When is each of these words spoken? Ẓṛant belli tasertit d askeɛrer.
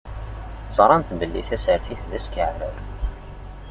Ẓṛant 0.77 1.15
belli 1.19 1.41
tasertit 1.47 2.01
d 2.09 2.11
askeɛrer. 2.17 2.75